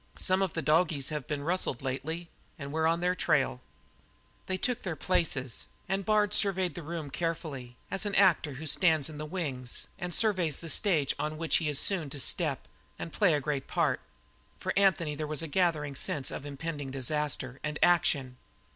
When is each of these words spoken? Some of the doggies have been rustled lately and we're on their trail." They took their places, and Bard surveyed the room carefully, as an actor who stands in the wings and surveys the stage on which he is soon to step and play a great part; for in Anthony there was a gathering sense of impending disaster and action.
Some 0.17 0.41
of 0.41 0.53
the 0.53 0.63
doggies 0.63 1.09
have 1.09 1.27
been 1.27 1.43
rustled 1.43 1.83
lately 1.83 2.27
and 2.57 2.71
we're 2.73 2.87
on 2.87 3.01
their 3.01 3.13
trail." 3.13 3.61
They 4.47 4.57
took 4.57 4.81
their 4.81 4.95
places, 4.95 5.67
and 5.87 6.03
Bard 6.03 6.33
surveyed 6.33 6.73
the 6.73 6.81
room 6.81 7.11
carefully, 7.11 7.75
as 7.91 8.03
an 8.07 8.15
actor 8.15 8.53
who 8.53 8.65
stands 8.65 9.09
in 9.09 9.19
the 9.19 9.27
wings 9.27 9.85
and 9.99 10.11
surveys 10.11 10.59
the 10.59 10.71
stage 10.71 11.13
on 11.19 11.37
which 11.37 11.57
he 11.57 11.69
is 11.69 11.77
soon 11.77 12.09
to 12.09 12.19
step 12.19 12.67
and 12.97 13.13
play 13.13 13.35
a 13.35 13.39
great 13.39 13.67
part; 13.67 13.99
for 14.57 14.71
in 14.71 14.85
Anthony 14.85 15.13
there 15.13 15.27
was 15.27 15.43
a 15.43 15.47
gathering 15.47 15.95
sense 15.95 16.31
of 16.31 16.47
impending 16.47 16.89
disaster 16.89 17.59
and 17.63 17.77
action. 17.83 18.37